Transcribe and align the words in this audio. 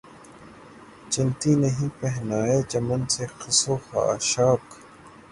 چنتی 1.11 1.51
نہیں 1.55 1.89
پہنائے 1.99 2.57
چمن 2.71 3.01
سے 3.13 3.23
خس 3.37 3.59
و 3.69 3.75
خاشاک 3.85 4.63